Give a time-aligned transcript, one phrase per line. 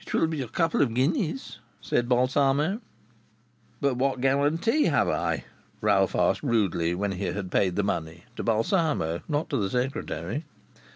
[0.00, 2.78] "It will be a couple of guineas," said Balsamo.
[3.80, 5.42] "But what guarantee have I?"
[5.80, 10.44] Ralph asked rudely, when he had paid the money to Balsamo, not to the secretary.